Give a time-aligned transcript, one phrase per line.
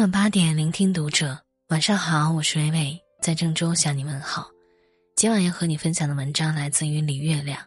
[0.00, 1.38] 晚八点，聆听读者。
[1.68, 4.48] 晚上好，我是微微，在郑州向你问好。
[5.14, 7.62] 今晚要和你分享的文章来自于李月亮。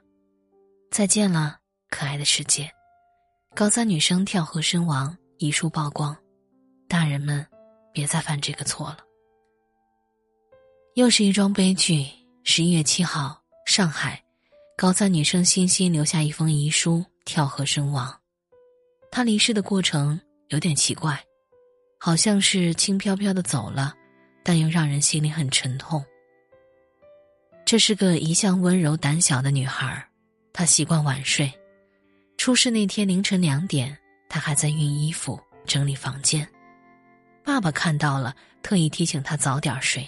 [0.90, 1.60] 再见了，
[1.92, 2.68] 可爱的世界。
[3.54, 6.18] 高三女生跳河身亡，遗书曝光，
[6.90, 7.46] 大人们
[7.94, 8.98] 别再犯这个错了。
[10.96, 12.04] 又是一桩悲剧。
[12.44, 14.20] 十一月七号，上海，
[14.76, 18.12] 高三女生欣欣留下一封遗书，跳河身亡。
[19.12, 21.24] 她离世的过程有点奇怪。
[22.06, 23.96] 好像是轻飘飘的走了，
[24.44, 26.04] 但又让人心里很沉痛。
[27.64, 30.06] 这是个一向温柔胆小的女孩，
[30.52, 31.50] 她习惯晚睡。
[32.36, 36.46] 出事那天凌晨两点，她还在熨衣服、整理房间。
[37.42, 40.06] 爸爸看到了，特意提醒她早点睡。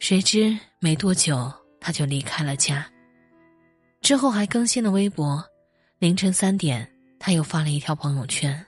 [0.00, 2.84] 谁知没多久，她就离开了家。
[4.00, 5.48] 之后还更新了微博。
[6.00, 8.66] 凌晨三点，她又发了一条朋友圈：“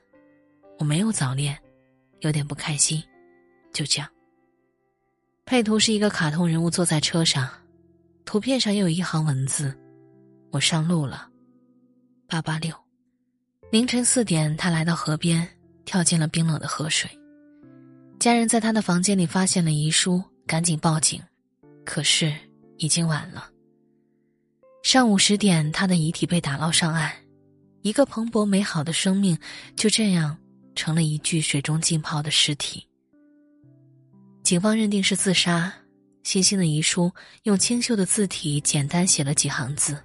[0.79, 1.59] 我没有早恋。”
[2.29, 3.03] 有点不开心，
[3.73, 4.09] 就这样。
[5.45, 7.49] 配图是一个卡通人物坐在车上，
[8.25, 9.79] 图片上又有一行文字
[10.51, 11.29] ：“我上路了。”
[12.27, 12.75] 八八六，
[13.71, 15.47] 凌晨四点，他来到河边，
[15.85, 17.11] 跳进了冰冷的河水。
[18.19, 21.23] 家人在他的房间里发现了遗书，赶紧报警，
[21.85, 22.35] 可是
[22.79, 23.51] 已经晚了。
[24.83, 27.13] 上午十点，他的遗体被打捞上岸，
[27.83, 29.39] 一个蓬勃美好的生命
[29.77, 30.39] 就这样。
[30.75, 32.87] 成了一具水中浸泡的尸体。
[34.43, 35.73] 警方认定是自杀。
[36.23, 40.03] 欣欣的遗书用清秀的字体简单写了几行字。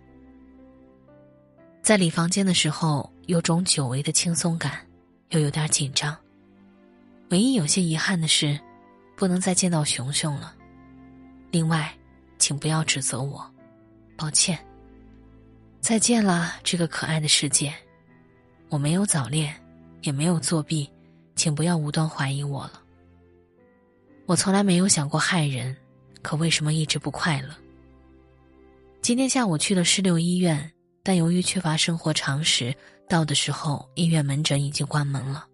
[1.81, 4.85] 在理房间的时候，有种久违的轻松感，
[5.29, 6.13] 又有点紧张。
[7.29, 8.59] 唯一有些遗憾的是，
[9.15, 10.53] 不能再见到熊熊了。
[11.51, 11.89] 另外，
[12.37, 13.49] 请不要指责我，
[14.17, 14.59] 抱歉。
[15.79, 17.73] 再见了，这个可爱的世界。
[18.67, 19.55] 我没有早恋。
[20.01, 20.89] 也没有作弊，
[21.35, 22.81] 请不要无端怀疑我了。
[24.25, 25.75] 我从来没有想过害人，
[26.21, 27.49] 可为什么一直不快乐？
[29.01, 30.71] 今天下午去了市六医院，
[31.01, 32.75] 但由于缺乏生活常识，
[33.07, 35.47] 到的时候医院门诊已经关门了。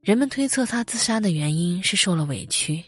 [0.00, 2.82] 人们推测他自杀的原因是受了委屈。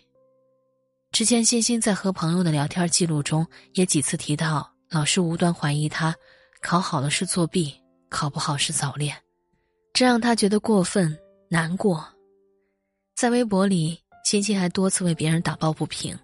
[1.12, 6.14] 之前欣欣在和朋友的聊天记录中也几次提到，老师无端怀疑他，
[6.60, 7.72] 考好了是作弊，
[8.10, 9.16] 考不好是早恋。
[9.96, 11.18] 这让他觉得过分
[11.48, 12.06] 难过，
[13.14, 16.14] 在微博里，欣欣还多次为别人打抱不平。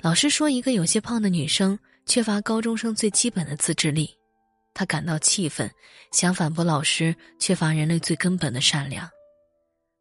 [0.00, 4.08] 老师说，一个有些胖的女生缺乏高中生最基本的自制力，
[4.72, 5.70] 他感到气愤，
[6.10, 9.06] 想反驳老师缺乏人类最根本的善良。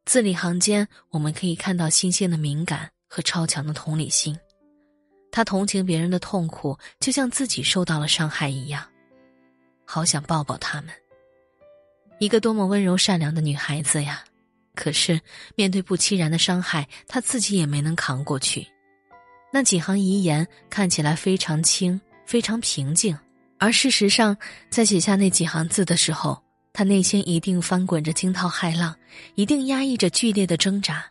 [0.05, 4.39] 字里行间，我们可以看到欣欣的敏感和超强的同理心，
[5.33, 8.81] 他同情别人的痛苦，就像自己受到了伤害一样，
[9.83, 10.91] 好想抱抱他们。
[12.19, 14.23] 一个多么温柔善良的女孩子呀！
[14.73, 15.19] 可是
[15.55, 18.67] 面对不期然的伤害，她自己也没能扛过去。
[19.51, 23.17] 那几行遗言看起来非常轻，非常平静，
[23.57, 24.35] 而事实上，
[24.69, 26.41] 在写下那几行字的时候，
[26.73, 28.93] 她内心一定翻滚着惊涛骇浪，
[29.35, 31.05] 一定压抑着剧烈的挣扎。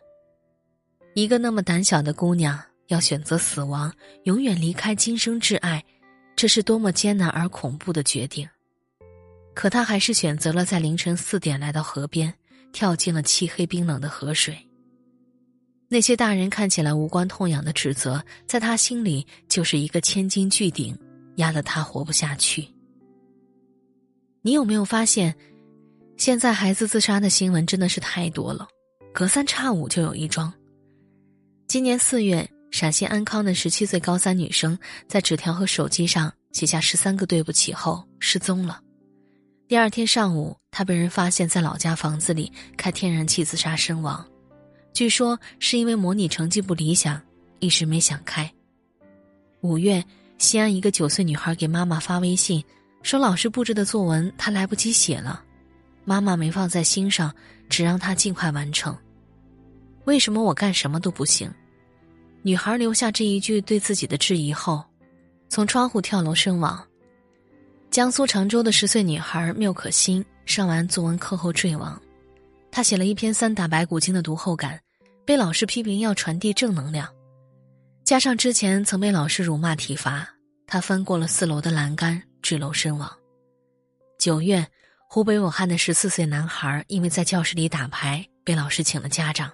[1.15, 3.91] 一个那么胆小的姑娘，要选择死亡，
[4.25, 5.83] 永远离开今生挚爱，
[6.35, 8.47] 这是多么艰难而恐怖的决定。
[9.55, 12.31] 可他还是选择了在凌晨四点来到河边，
[12.71, 14.55] 跳进了漆黑冰冷的河水。
[15.87, 20.97] 那些大人看起来无关痛痒的指责，在他心里就是一个千斤巨顶，
[21.37, 22.67] 压得他活不下去。
[24.41, 25.33] 你有没有发现，
[26.17, 28.67] 现在孩子自杀的新闻真的是太多了，
[29.13, 30.53] 隔三差五就有一桩。
[31.67, 34.77] 今年四月，陕西安康的十七岁高三女生
[35.07, 38.81] 在纸条和手机上写下十三个对不起后失踪了。
[39.67, 44.23] 第二天上午，他被人发现在老家房子里开天然气自杀身亡，
[44.93, 47.19] 据说是因为模拟成绩不理想，
[47.57, 48.51] 一时没想开。
[49.61, 50.05] 五月，
[50.37, 52.63] 西安一个九岁女孩给妈妈发微信，
[53.01, 55.43] 说老师布置的作文她来不及写了，
[56.03, 57.33] 妈妈没放在心上，
[57.67, 58.95] 只让她尽快完成。
[60.03, 61.51] 为什么我干什么都不行？
[62.43, 64.83] 女孩留下这一句对自己的质疑后，
[65.49, 66.85] 从窗户跳楼身亡。
[67.95, 71.97] 江苏常州的十岁女孩缪可欣上完作文课后坠亡，
[72.69, 74.77] 她写了一篇三打白骨精的读后感，
[75.23, 77.07] 被老师批评要传递正能量，
[78.03, 80.27] 加上之前曾被老师辱骂体罚，
[80.67, 83.09] 她翻过了四楼的栏杆坠楼身亡。
[84.19, 84.67] 九月，
[85.09, 89.49] 湖北武汉的十四岁男孩因为在教室里打牌被老师请了家长，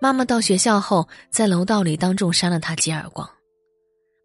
[0.00, 3.30] 妈妈到学校后在楼道里当众扇了他几耳光，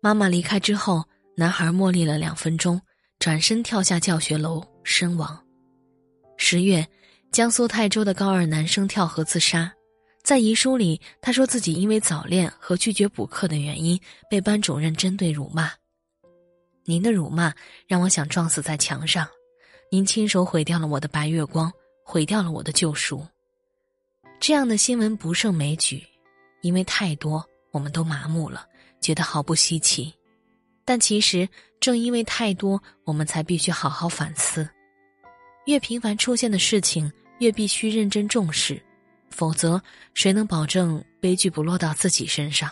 [0.01, 1.05] 妈妈离开之后，
[1.37, 2.81] 男孩默立了两分钟。
[3.21, 5.39] 转身跳下教学楼身亡。
[6.37, 6.83] 十月，
[7.31, 9.71] 江苏泰州的高二男生跳河自杀，
[10.23, 15.71] 在遗书里，他说自己因为早恋和拒绝补课的原因被班主任针对辱骂。
[16.83, 17.53] 您的辱骂
[17.85, 19.27] 让我想撞死在墙上，
[19.91, 21.71] 您亲手毁掉了我的白月光，
[22.03, 23.23] 毁掉了我的救赎。
[24.39, 26.03] 这样的新闻不胜枚举，
[26.63, 28.65] 因为太多，我们都麻木了，
[28.99, 30.11] 觉得毫不稀奇。
[30.83, 31.47] 但其实
[31.81, 34.69] 正因为太多，我们才必须好好反思。
[35.65, 37.11] 越频繁出现的事情。
[37.41, 38.79] 越必须认真重视，
[39.31, 39.81] 否则
[40.13, 42.69] 谁能保证悲剧不落到自己身上？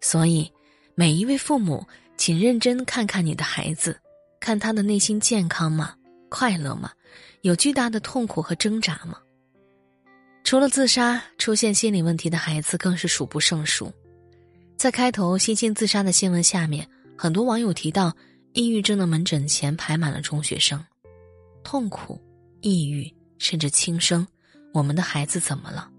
[0.00, 0.48] 所以，
[0.94, 1.84] 每一位父母，
[2.16, 3.98] 请认真看看你的孩子，
[4.38, 5.96] 看他的内心健康吗？
[6.28, 6.92] 快乐吗？
[7.40, 9.18] 有巨大的痛苦和挣扎吗？
[10.44, 13.92] 除了自杀，出现心理问题的孩子更是数不胜数。
[14.76, 16.88] 在开头欣欣自杀的新闻下面，
[17.18, 18.16] 很多网友提到，
[18.52, 20.82] 抑郁症的门诊前排满了中学生，
[21.62, 22.20] 痛苦，
[22.60, 23.12] 抑郁。
[23.38, 24.24] 甚至轻生，
[24.72, 25.90] 我们的孩子怎么了？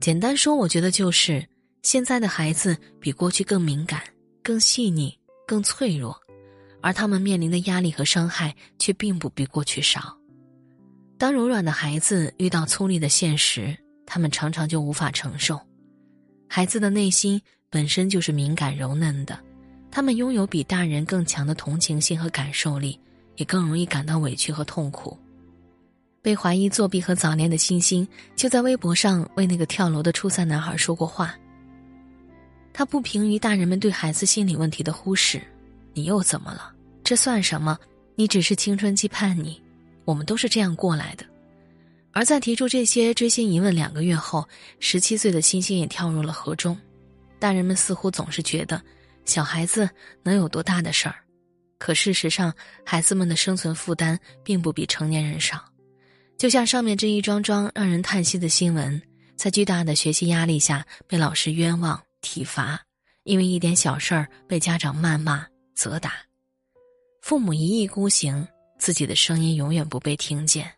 [0.00, 1.48] 简单说，我觉得就是
[1.84, 4.02] 现在的孩子比过去更敏感、
[4.42, 6.20] 更细腻、更脆弱，
[6.82, 10.18] 而他们面临的压力和伤害却并不比过去少。
[11.16, 15.60] 当柔软的孩子遇到粗粝的现实，他们常常就无法承受。
[16.48, 17.40] 孩子的内心
[17.70, 19.38] 本身就是敏感柔嫩的，
[19.96, 23.00] 他们拥有比大人更强的同情心和感受力，
[23.36, 25.18] 也更容易感到委屈和痛苦。
[26.20, 31.34] 被怀疑作弊和早恋的星星，就在微博上为那个跳楼的初三男孩说过话。
[32.74, 35.40] 他不平于大人们对孩子心理问题的忽视，
[35.94, 36.74] 你又怎么了？
[37.02, 37.78] 这算什么？
[38.16, 39.58] 你只是青春期叛逆，
[40.04, 41.24] 我们都是这样过来的。
[42.12, 44.46] 而在提出这些追星疑问两个月后，
[44.78, 46.76] 十七岁的星星也跳入了河中。
[47.38, 48.78] 大人们似乎总是觉得，
[49.26, 49.88] 小孩子
[50.22, 51.16] 能有多大的事儿？
[51.78, 55.62] 可事实上，孩子们的生存负担并不比成年人少。
[56.38, 59.00] 就像上面这一桩桩让人叹息的新闻，
[59.36, 62.80] 在巨大的学习压力下被老师冤枉体罚，
[63.24, 66.12] 因为一点小事儿被家长谩骂责打，
[67.20, 68.46] 父母一意孤行，
[68.78, 70.70] 自己的声音永远不被听见，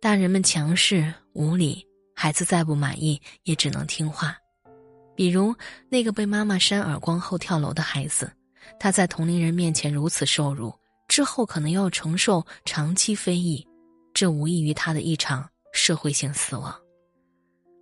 [0.00, 4.36] 大人们强势无理，孩子再不满意也只能听话。
[5.16, 5.54] 比如
[5.88, 8.30] 那个被妈妈扇耳光后跳楼的孩子，
[8.78, 10.72] 他在同龄人面前如此受辱，
[11.08, 13.66] 之后可能要承受长期非议。
[14.14, 16.74] 这无异于他的一场社会性死亡，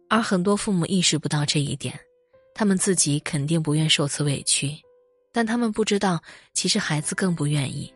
[0.09, 1.97] 而很多父母意识不到这一点，
[2.55, 4.77] 他们自己肯定不愿受此委屈，
[5.33, 6.21] 但他们不知道，
[6.53, 7.93] 其实孩子更不愿意。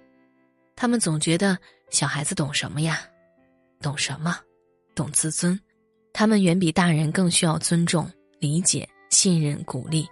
[0.77, 1.59] 他们总觉得
[1.91, 3.01] 小孩子懂什么呀？
[3.81, 4.39] 懂什么？
[4.95, 5.59] 懂自尊。
[6.13, 8.09] 他们远比大人更需要尊重、
[8.39, 10.09] 理解、信任、鼓励，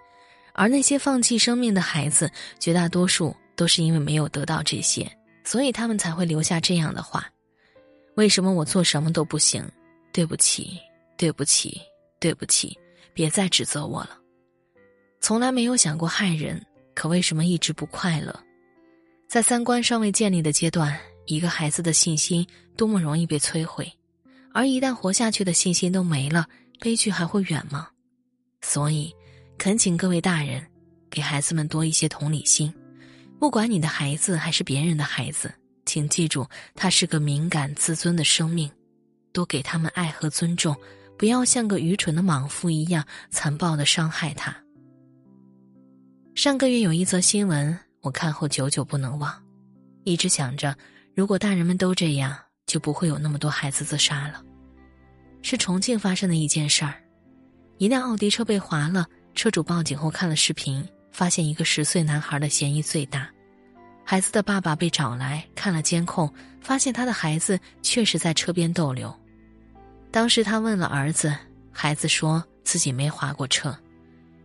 [0.52, 5.10] 而那些放弃生命的孩子，绝大多数都是因为没有得到这些，
[5.44, 7.26] 所以他们才会留下这样的话。
[8.14, 9.62] 为什么我做什么都不行？
[10.12, 10.78] 对不起，
[11.18, 11.80] 对不起，
[12.18, 12.78] 对不起！
[13.12, 14.18] 别再指责我了。
[15.20, 16.64] 从来没有想过害人，
[16.94, 18.38] 可为什么一直不快乐？
[19.28, 22.46] 在三观尚未建立的阶段，一个孩子的信心
[22.76, 23.90] 多么容易被摧毁，
[24.52, 26.46] 而一旦活下去的信心都没了，
[26.78, 27.88] 悲剧还会远吗？
[28.62, 29.14] 所以，
[29.58, 30.64] 恳请各位大人，
[31.10, 32.72] 给孩子们多一些同理心，
[33.38, 35.52] 不管你的孩子还是别人的孩子。
[35.84, 36.44] 请记住，
[36.74, 38.68] 他是个敏感、自尊的生命，
[39.32, 40.76] 多给他们爱和尊重，
[41.16, 44.56] 不要像个愚蠢的莽夫一样残暴的伤害他。
[46.34, 49.32] 上个月有一则新闻，我看后久久不能忘，
[50.02, 50.76] 一直想着，
[51.14, 54.42] 如果大人们都这样，就不会有那么多孩子自杀了。
[55.40, 57.00] 是重庆发生的一件事儿，
[57.78, 63.28] 一辆奥迪车被划了，车主报警后看了视频，发现一个十岁男孩的嫌疑最大。
[64.02, 69.14] 孩子的爸爸被找来看了监控，发现他的孩子确实在车边逗留。
[70.10, 71.36] 当时他问了儿子，
[71.70, 73.76] 孩子说自己没划过车。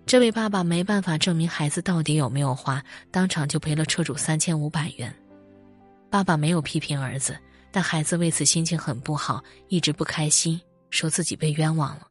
[0.06, 5.14] 这位爸爸没办法证明孩子到底有没有划，当场就赔了车主三千五百元。
[6.10, 7.38] 爸爸没有批评儿子，
[7.72, 10.60] 但孩子为此心情很不好，一直不开心，
[10.90, 12.08] 说自己被冤枉了。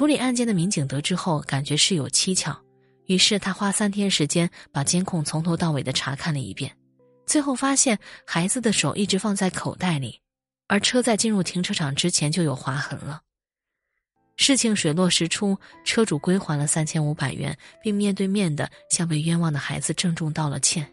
[0.00, 2.58] 处理案件的民警得知后，感觉事有蹊跷。
[3.04, 6.74] 于是他花三天时间把监控从头到尾的查看了一遍，
[7.26, 10.18] 最后发现孩子的手一直放在口袋里，
[10.68, 13.20] 而车在进入停车场之前就有划痕了。
[14.38, 15.54] 事情水落石出，
[15.84, 20.90] 车主归还了三千五百元，并面对面的向被冤枉的孩子郑重道了歉。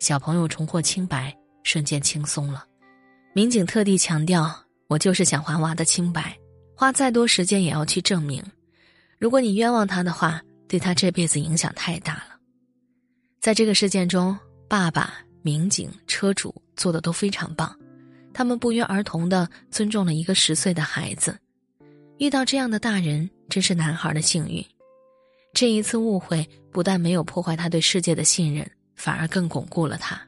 [0.00, 2.64] 小朋友重获清白，瞬间轻松了。
[3.34, 4.50] 民警特地强调
[4.88, 6.34] ：“我就是想还娃的清白，
[6.78, 8.40] 花再多时间也要去证明。
[9.18, 12.38] 如果你冤枉他的话。”对他这辈子影响太大了，
[13.40, 17.74] 在这个事件中，爸爸、民警、车主做的都非常棒，
[18.34, 21.34] 他们不约而同的尊重了一个十岁的孩子。
[22.18, 24.62] 遇到这样的大人，真是男孩的幸运。
[25.54, 30.20] 这一次误会不但没有破坏他对世界的信任，反而更巩固了他。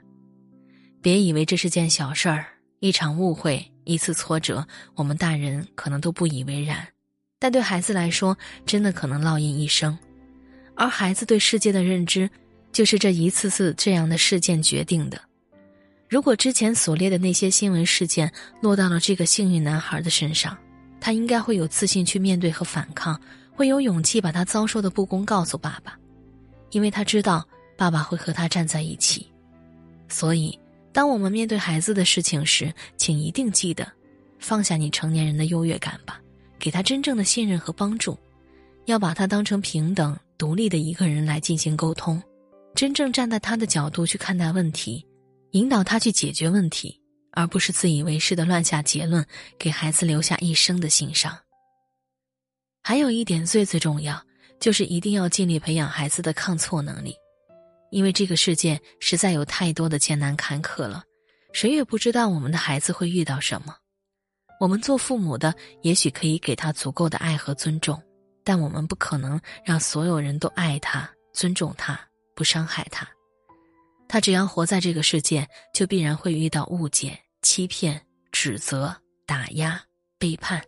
[1.03, 2.47] 别以为这是件小事儿，
[2.79, 6.87] 一场误会，一次挫折，我们大人可能都不以为然，
[7.39, 9.97] 但对孩子来说，真的可能烙印一生。
[10.77, 12.29] 而孩子对世界的认知，
[12.73, 15.21] 就是这一次次这样的事件决定的。
[16.09, 20.57] 如果之前所列的那些新闻事件落到了这个幸运男孩的身上，
[21.01, 23.21] 他应该会有自信去面对和反抗，
[23.53, 25.99] 会有勇气把他遭受的不公告诉爸爸，
[26.71, 27.47] 因为他知道
[27.77, 29.31] 爸爸会和他站在一起。
[30.09, 30.59] 所以，
[30.93, 33.91] 当我们面对孩子的事情时，请一定记得
[34.39, 36.21] 放下你成年人的优越感吧，
[36.59, 38.19] 给他真正的信任和帮助，
[38.87, 42.23] 要把他当成平等、独立的一个人来进行沟通，
[42.75, 45.07] 真正站在他的角度去看待问题，
[45.53, 46.99] 引导他去解决问题。
[47.33, 49.25] 而不是自以为是的乱下结论，
[49.57, 51.39] 给孩子留下一生的心伤。
[52.83, 54.21] 还有一点最最重要，
[54.59, 57.15] 就是一定要尽力培养孩子的抗挫能力，
[57.91, 61.05] 因为这个世界实在有太多的艰难坎坷了，
[61.53, 63.77] 谁也不知道我们的孩子会遇到什么。
[64.61, 68.01] 我们做父母的也许可以给他足够的爱和尊重，
[68.45, 71.99] 但我们不可能让所有人都爱他、尊重他、
[72.35, 73.09] 不伤害他。
[74.07, 78.01] 他只要活在这个世界，就必然会遇到误解、欺骗、
[78.33, 78.95] 指责、
[79.25, 79.81] 打压、
[80.19, 80.61] 背叛。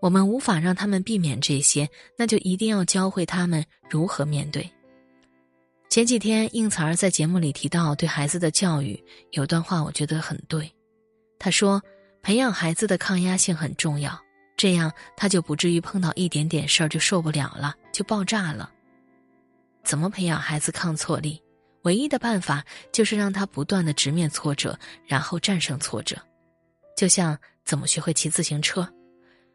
[0.00, 4.70] 我们无法让他们避免这些，那就一定要教会他们如何面对。
[5.94, 10.68] 前几天，应采儿在节目里提到对孩子的教育，有段话我觉得很对。
[11.38, 11.80] 他说
[12.20, 14.20] ：“培养孩子的抗压性很重要，
[14.56, 18.72] 这样他就不至于碰到一点点事儿就受不了了，就爆炸了。”
[19.86, 21.40] 怎么培养孩子抗挫力？
[21.82, 26.16] 唯一的办法就是让他不断的直面挫折，然后战胜挫折，
[26.96, 28.84] 就像怎么学会骑自行车，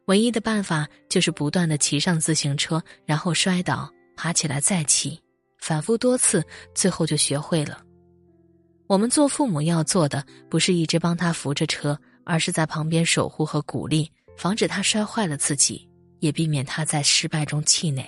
[0.05, 5.19] 唯一的办法就是不断的骑上自行车，然后摔倒，爬起来再骑，
[5.59, 7.81] 反复多次，最后就学会了。
[8.87, 15.87] 我们做父母要做的不是一直帮他扶着车，而是在旁边守护和鼓励，防止他摔坏了自己，
[16.19, 18.03] 也避免他在失败中气馁。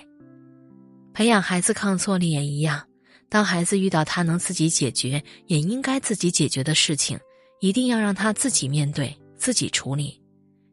[1.13, 2.81] 培养孩子抗挫力也一样。
[3.29, 7.17] 当孩子遇到他能自己解决，也应该自己解决的事情，
[7.62, 10.22] 一定要让他自己面对、自己处理，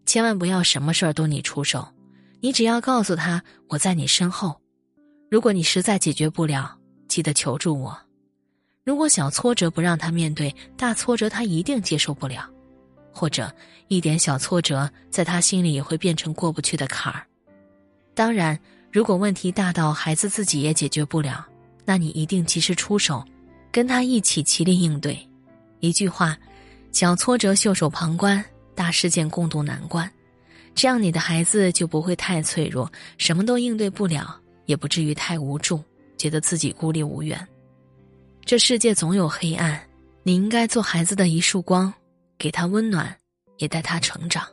[0.07, 1.87] 千万不要什么事儿都你出手。
[2.41, 4.61] 你只要告诉他我在你身后，
[5.31, 7.97] 如果你实在解决不了，记得求助我。
[8.85, 12.49] 如果小挫折不让他面对，大挫折他一定接受不了，
[13.13, 13.53] 或者
[13.89, 17.27] 一点小挫折在他心里也会变成过不去的坎儿。
[18.15, 18.59] 当然，
[18.91, 21.47] 如果问题大到孩子自己也解决不了。
[21.85, 23.25] 那你一定及时出手，
[23.73, 25.19] 跟他一起齐力应对。
[25.81, 26.37] 一句话，
[26.93, 28.45] 小挫折袖手旁观，
[28.75, 30.11] 大事件共度难关。
[30.75, 35.83] 这样你的孩子就不会太脆弱，什么都应对不了，也不至于太无助，
[36.19, 37.49] 觉得自己孤立无援。
[38.45, 39.81] 这世界总有黑暗，
[40.23, 41.93] 你应该做孩子的一束光，
[42.37, 43.17] 给他温暖，
[43.57, 44.47] 也带他成长。